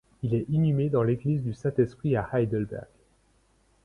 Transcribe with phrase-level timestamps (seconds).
[0.23, 2.87] Il est inhumé dans l'église du Saint-Esprit à Heidelberg.